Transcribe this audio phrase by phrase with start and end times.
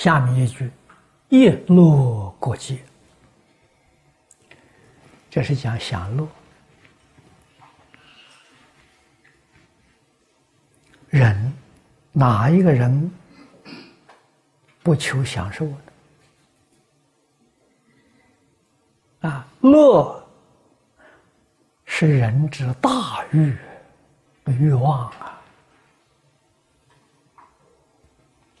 [0.00, 0.70] 下面一句
[1.28, 2.82] “叶落过节”，
[5.28, 6.26] 这是讲享乐。
[11.10, 11.52] 人
[12.12, 13.12] 哪一个人
[14.82, 15.78] 不求享受呢？
[19.20, 20.26] 啊，乐
[21.84, 23.54] 是人之大欲
[24.46, 25.39] 欲望啊。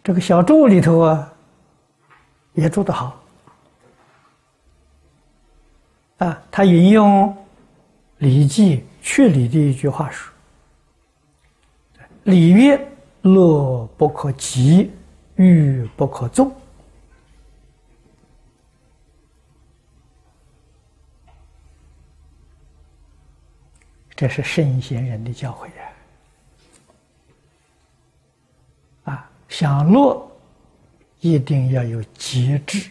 [0.02, 1.32] 这个小注里头啊，
[2.54, 3.20] 也做得好
[6.18, 6.42] 啊。
[6.50, 7.28] 他引用
[8.18, 10.32] 《礼记·去礼》的一句话说。
[12.24, 12.78] 礼曰
[13.22, 14.90] ：“乐不可极，
[15.36, 16.54] 欲不可纵。”
[24.14, 25.84] 这是圣贤人的教诲呀！
[25.84, 25.89] 啊，
[29.50, 30.26] 享乐
[31.20, 32.90] 一定要有节制，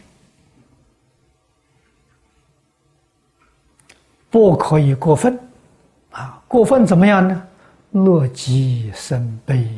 [4.30, 5.36] 不可以过分。
[6.10, 7.46] 啊，过分怎么样呢？
[7.92, 9.68] 乐极生悲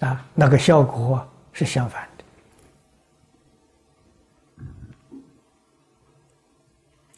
[0.00, 2.08] 啊，那个效果是相反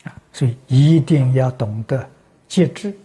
[0.03, 2.09] 的啊，所以一定要懂得
[2.49, 2.97] 节制。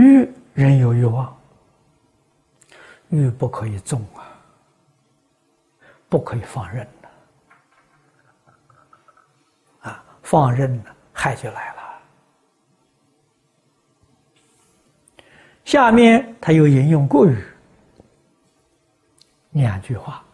[0.00, 1.36] 欲人有欲望，
[3.10, 4.24] 欲不可以纵啊，
[6.08, 6.88] 不可以放任
[9.80, 10.02] 啊。
[10.22, 11.80] 放任了，害就来了。
[15.66, 17.44] 下面他又引用过语
[19.50, 20.24] 两句话：“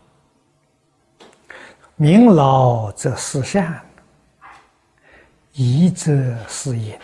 [1.97, 3.85] 民劳则事善，
[5.53, 6.13] 疑则
[6.47, 6.97] 事隐，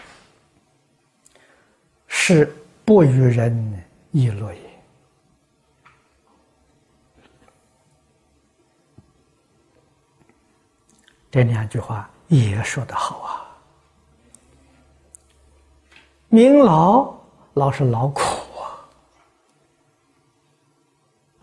[2.32, 2.52] 是
[2.84, 4.62] 不与人议论也。”
[11.30, 12.08] 这两句话。
[12.28, 13.44] 也说得好啊！
[16.28, 17.14] 明劳
[17.52, 18.22] 老是劳苦
[18.62, 18.88] 啊，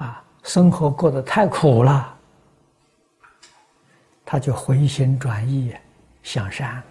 [0.08, 2.18] 啊，生活过得太苦了，
[4.25, 5.78] 他就回心转意
[6.24, 6.84] 向善了，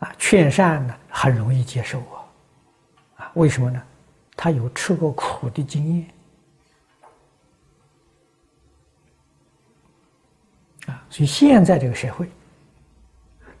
[0.00, 2.24] 啊，劝善呢很容易接受啊，
[3.16, 3.80] 啊，为什么呢？
[4.34, 6.08] 他有吃过苦的经验。
[10.86, 12.28] 啊，所以现在这个社会，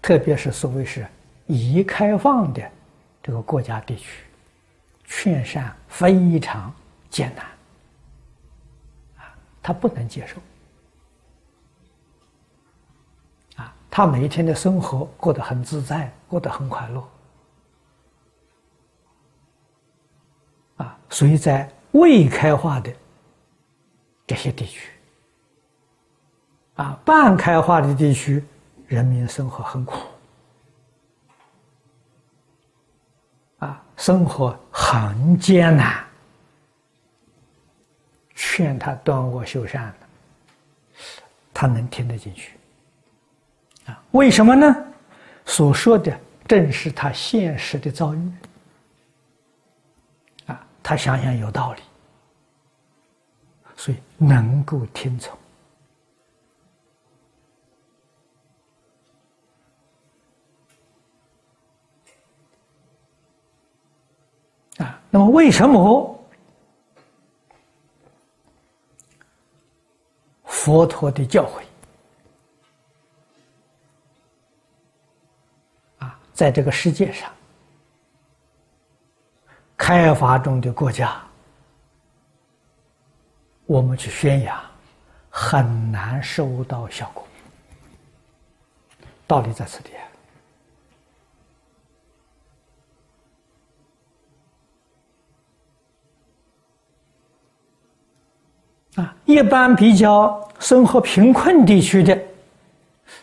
[0.00, 1.06] 特别是所谓是
[1.46, 2.68] 已开放的
[3.22, 4.24] 这个国家地区，
[5.04, 6.74] 劝善非常
[7.10, 7.46] 艰难，
[9.18, 9.30] 啊，
[9.62, 10.40] 他不能接受，
[13.62, 17.08] 啊，他每一天的生活过得很自在，过得很快乐，
[21.12, 22.90] 所以在未开化的
[24.26, 24.90] 这些地区。
[26.76, 28.42] 啊，半开化的地区，
[28.88, 29.98] 人民生活很苦，
[33.58, 36.02] 啊，生活很艰难。
[38.34, 39.94] 劝他断恶修善
[41.52, 42.56] 他能听得进去，
[43.86, 44.74] 啊，为什么呢？
[45.44, 46.18] 所说的
[46.48, 48.32] 正是他现实的遭遇，
[50.82, 51.82] 他想想有道理，
[53.76, 55.38] 所以能够听从
[64.78, 65.00] 啊。
[65.08, 66.18] 那么，为什么
[70.44, 71.62] 佛陀的教诲
[75.98, 77.32] 啊，在这个世界上
[79.84, 81.20] 开发中的国家，
[83.66, 84.56] 我们去宣扬，
[85.28, 87.26] 很难收到效果？
[89.26, 89.90] 道理在此地。
[99.02, 102.16] 啊，一般比较生活贫困地区的，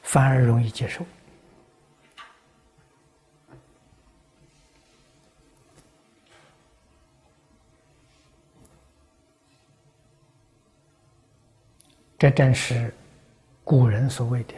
[0.04, 1.06] 反而容易接受。
[12.20, 12.94] 这正是
[13.64, 14.54] 古人所谓的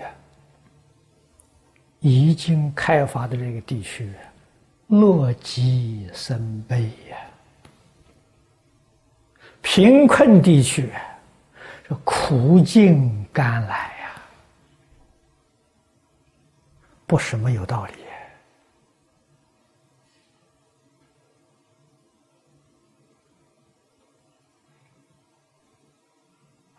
[2.02, 4.12] “已经开发的这个地区，
[4.88, 7.18] 乐极生悲”呀。
[9.62, 10.92] 贫困地区，
[11.88, 14.22] 这苦尽甘来呀，
[17.06, 17.94] 不是没有道理。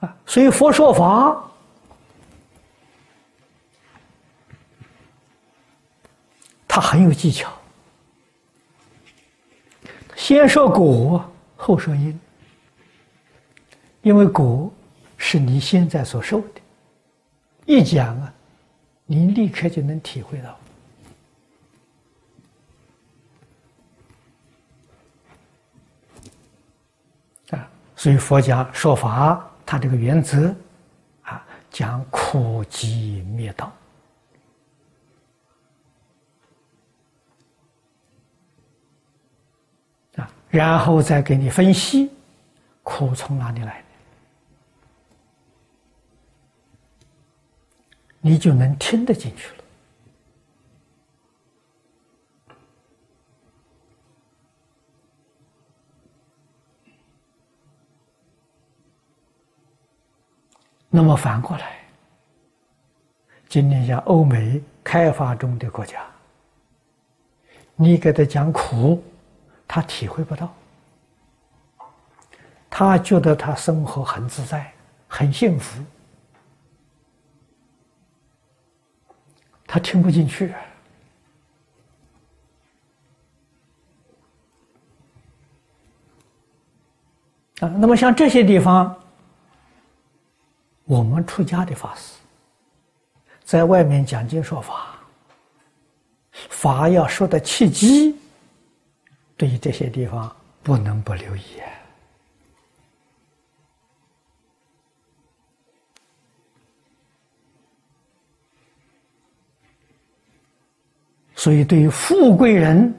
[0.00, 1.44] 啊，所以佛说法，
[6.67, 7.52] 他很有技巧。
[10.17, 11.23] 先说果，
[11.55, 12.19] 后说因，
[14.00, 14.73] 因为果
[15.19, 16.62] 是你现在所受的，
[17.67, 18.32] 一讲啊，
[19.05, 20.58] 你立刻就能体会到。
[27.58, 30.54] 啊，所以佛家说法，他这个原则
[31.22, 33.72] 啊，讲苦集灭道。
[40.50, 42.10] 然后再给你分析
[42.82, 43.86] 苦从哪里来的，
[48.20, 49.62] 你就能听得进去了。
[60.94, 61.79] 那么反过来，
[63.49, 66.05] 今天像欧美开发中的国家，
[67.75, 69.03] 你给他讲苦。
[69.75, 70.55] 他体会不到，
[72.69, 74.71] 他觉得他生活很自在，
[75.09, 75.83] 很幸福，
[79.67, 80.53] 他听不进去
[87.61, 87.69] 啊。
[87.69, 88.94] 那么像这些地方，
[90.93, 92.12] 我们出家的法师
[93.44, 94.94] 在外面讲经说法，
[96.50, 98.15] 法要说的契机。
[99.35, 101.41] 对于这些地方，不能不留意
[111.35, 112.94] 所以，对于富贵人，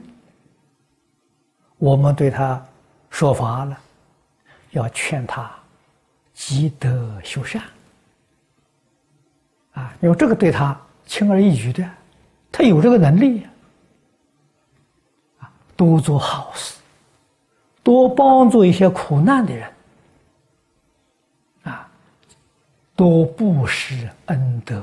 [1.78, 2.60] 我们对他
[3.08, 3.78] 说法了，
[4.72, 5.48] 要劝他
[6.32, 7.62] 积德修善
[9.74, 10.76] 啊，因为这个对他
[11.06, 11.88] 轻而易举的，
[12.50, 13.44] 他有这个能力
[15.38, 15.50] 啊。
[15.76, 16.78] 多做好事，
[17.82, 19.72] 多帮助一些苦难的人，
[21.64, 21.90] 啊，
[22.94, 24.80] 多布施恩德。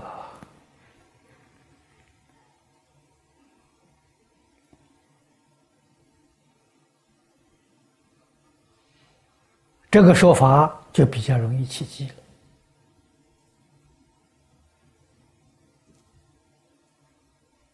[9.89, 12.15] 这个说法就比较容易起机了，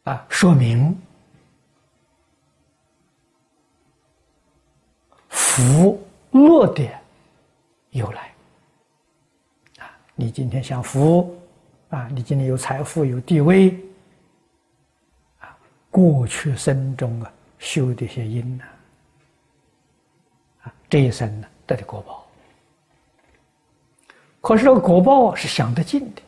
[0.07, 0.97] 啊，说明。
[5.27, 6.01] 福
[6.31, 6.87] 乐的
[7.89, 8.33] 由来
[9.79, 9.91] 啊！
[10.15, 11.37] 你今天享福
[11.89, 12.07] 啊！
[12.13, 13.77] 你今天有财富、有地位
[15.39, 15.57] 啊！
[15.91, 17.29] 过去生中啊
[17.59, 18.63] 修的一些因呢
[20.63, 22.25] 啊，这一生呢得的果报。
[24.39, 26.21] 可是这个果报是享得尽的，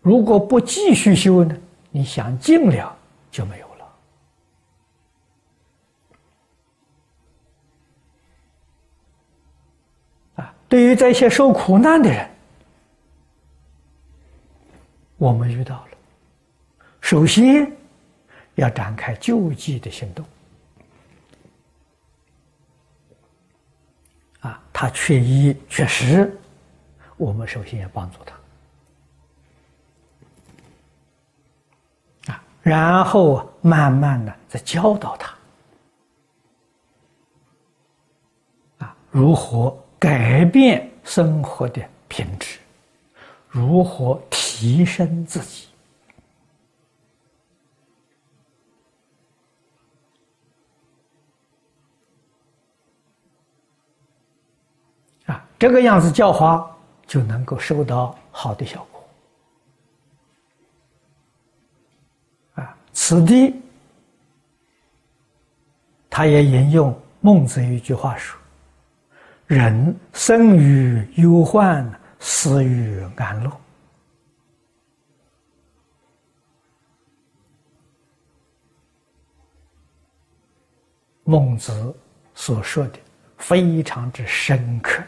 [0.00, 1.56] 如果不继续修呢，
[1.96, 2.94] 你想尽了
[3.30, 3.98] 就没有了
[10.34, 10.54] 啊。
[10.68, 12.28] 对于这些受苦难的人，
[15.16, 15.92] 我们遇到了，
[17.00, 17.72] 首先
[18.56, 20.22] 要展开救济的行动。
[24.40, 26.38] 啊，他缺衣缺食，
[27.16, 28.36] 我们首先要帮助他。
[32.32, 35.32] 啊，然后慢慢的再教导他。
[38.78, 39.78] 啊，如何？
[39.98, 42.58] 改变生活的品质，
[43.48, 45.68] 如何提升自己？
[55.24, 59.08] 啊，这个样子教化就能够收到好的效果。
[62.62, 63.54] 啊，此地
[66.08, 68.40] 他也引用孟子一句话说。
[69.46, 71.88] 人生于忧患，
[72.18, 73.60] 死于安乐。
[81.22, 81.94] 孟子
[82.34, 82.98] 所说的
[83.36, 85.00] 非常之深刻，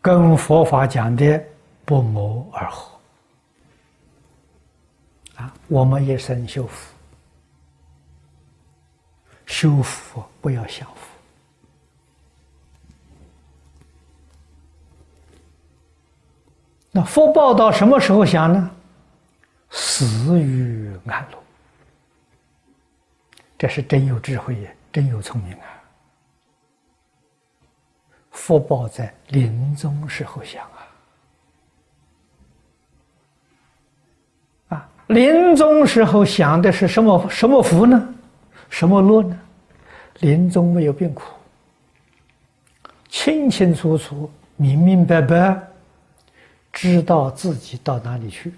[0.00, 1.42] 跟佛法讲的
[1.84, 2.98] 不谋而合。
[5.36, 6.94] 啊，我们一生修福，
[9.46, 11.00] 修福不要享福。
[16.90, 18.70] 那福报到什么时候享呢？
[19.70, 21.38] 死于安乐。
[23.56, 25.77] 这是真有智慧呀，真有聪明啊！
[28.38, 30.64] 福报在临终时候享
[34.68, 34.76] 啊！
[34.76, 38.14] 啊，临终时候享的是什么什么福呢？
[38.70, 39.38] 什么乐呢？
[40.20, 41.24] 临终没有病苦，
[43.08, 45.60] 清清楚楚、明明白白，
[46.72, 48.54] 知道自己到哪里去。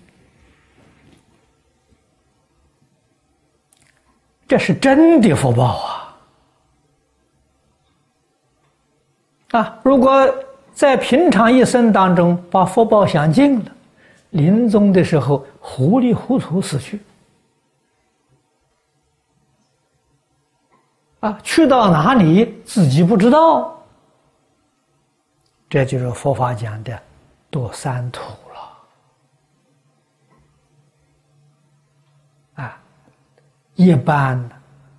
[4.46, 5.99] 这是真的福报啊！
[9.50, 10.32] 啊，如果
[10.72, 13.72] 在平常一生当中把福报享尽了，
[14.30, 17.00] 临终的时候糊里糊涂死去，
[21.18, 23.76] 啊，去到哪里自己不知道，
[25.68, 26.96] 这就是佛法讲的
[27.50, 28.22] 堕三途
[32.54, 32.80] 了，啊。
[33.74, 34.48] 一般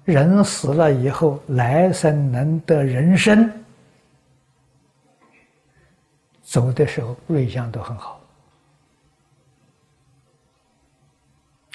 [0.04, 3.61] 人死了以后，来生能得人身，
[6.52, 8.20] 走的时候瑞相都很好，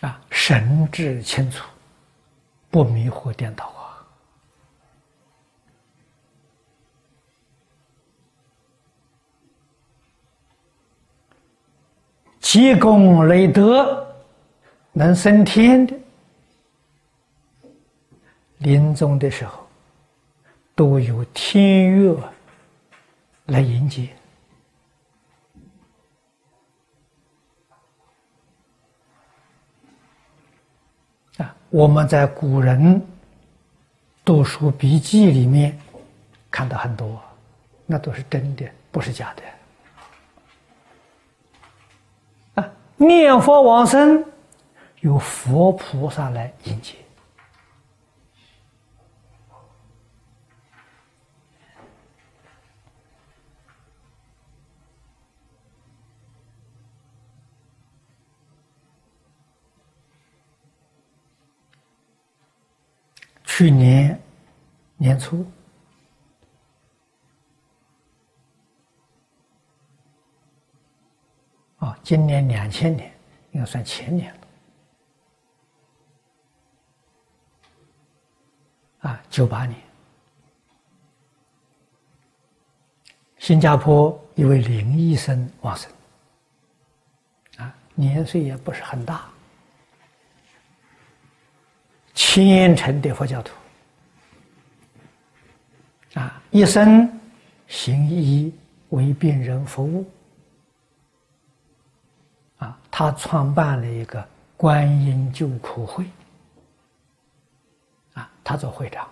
[0.02, 1.66] 啊，神志清楚，
[2.71, 4.06] 不迷惑颠倒啊。
[12.38, 14.14] 积功累德，
[14.92, 15.99] 能升天的。
[18.59, 19.66] 临终的时候，
[20.75, 22.30] 都有天乐
[23.47, 24.09] 来迎接
[31.37, 31.54] 啊！
[31.76, 33.06] 我们在古人
[34.25, 35.78] 读书笔记里面
[36.50, 37.21] 看到很多，
[37.85, 39.35] 那都是真的，不是假
[42.54, 42.73] 的啊！
[42.97, 44.25] 念佛往生，
[45.00, 46.95] 有佛菩萨来迎接。
[63.56, 64.20] 去年
[64.98, 65.46] 年初，
[71.78, 73.10] 啊，今年两千年，
[73.52, 74.40] 应该算前年了。
[79.08, 79.80] 啊，九八年，
[83.38, 85.90] 新加坡一位林医生往生，
[87.56, 89.30] 啊，年岁也不是很大。
[92.16, 93.52] 虔诚的佛教徒
[96.14, 97.06] 啊，一生
[97.68, 98.50] 行医
[98.88, 100.11] 为病人服务
[102.56, 106.06] 啊，他创办了一个观音救苦会
[108.14, 109.06] 啊，他做会长。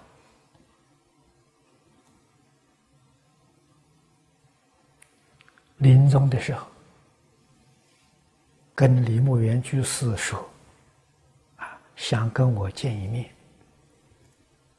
[5.76, 6.66] 临终的时候，
[8.74, 10.42] 跟李牧原居士说。
[11.96, 13.30] 想跟我见一面，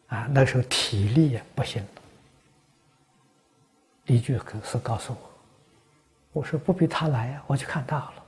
[0.07, 1.89] 啊，那时候体力也不行了。
[4.05, 5.19] 李居士告诉我，
[6.33, 8.25] 我说不必他来，我去看他好了。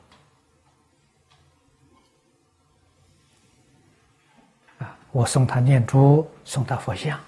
[4.80, 7.20] 啊，我送他念珠，送他佛像。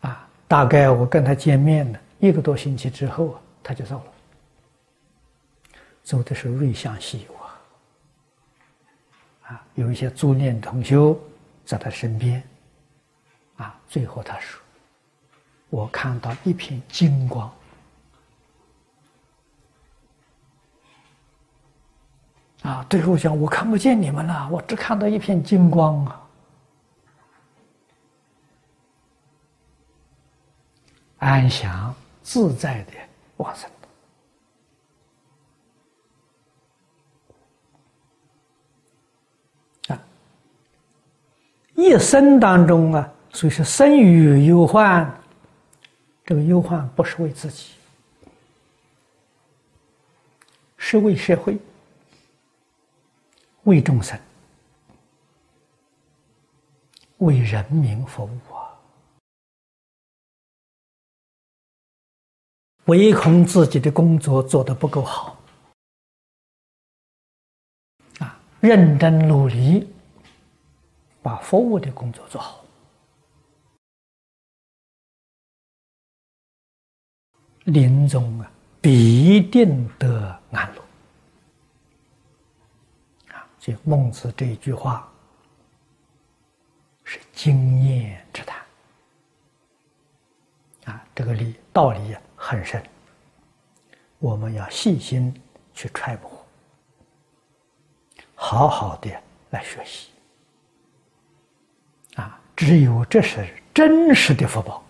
[0.00, 4.04] 啊，大概我跟他见面了一个多星期之后啊，他就走了。
[6.02, 7.41] 走的是瑞相西游。
[9.74, 11.18] 有一些助念同修
[11.64, 12.42] 在他身边，
[13.56, 14.60] 啊，最后他说
[15.70, 17.52] ：“我看到一片金光，
[22.62, 26.28] 啊，最后讲我看不见你们了，我只看到一片金光啊，
[31.18, 32.92] 安详自在的
[33.36, 33.70] 往生。”
[41.82, 45.20] 一生当中啊，所以说生于忧患，
[46.24, 47.72] 这个忧患不是为自己，
[50.76, 51.58] 是为社会、
[53.64, 54.16] 为众生、
[57.18, 58.70] 为人民服务啊，
[62.84, 65.36] 唯恐自己的工作做得不够好，
[68.20, 69.91] 啊，认真努力。
[71.22, 72.64] 把服务的工作做好，
[77.64, 78.50] 临终啊
[78.80, 80.82] 必定得安乐。
[83.34, 83.48] 啊！
[83.60, 85.08] 所以孟子这一句话
[87.04, 88.60] 是经验之谈。
[90.84, 92.82] 啊，这个理道理很深，
[94.18, 95.32] 我们要细心
[95.72, 96.44] 去揣摩，
[98.34, 99.08] 好好的
[99.50, 100.10] 来学习，
[102.64, 104.84] 只有这是真实的福报，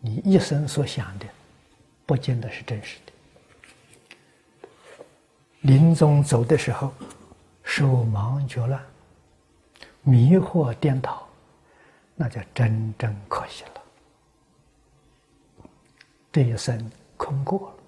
[0.00, 1.26] 你一生所想的，
[2.06, 3.12] 不见得是真实的。
[5.60, 6.94] 临终走的时候，
[7.62, 8.82] 手忙脚乱、
[10.00, 11.28] 迷惑颠倒，
[12.14, 13.82] 那就真正可惜了。
[16.32, 17.81] 这一生空过了。